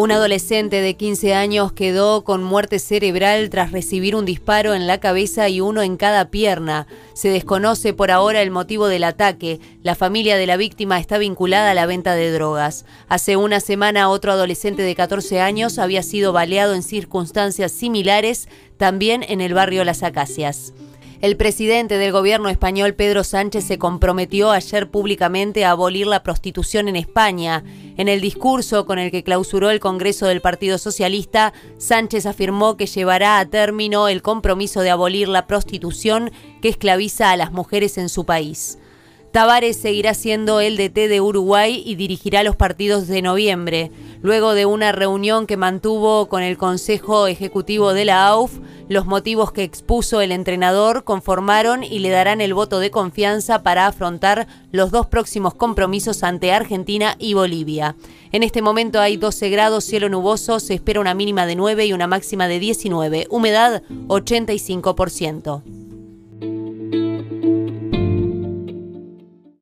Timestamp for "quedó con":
1.72-2.44